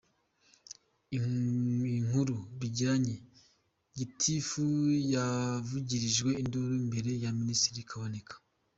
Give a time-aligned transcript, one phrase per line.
[1.17, 4.63] Inkuru bijyanye:Gitifu
[5.13, 8.33] yavugirijwe induru imbere ya Minisitiri Kaboneka.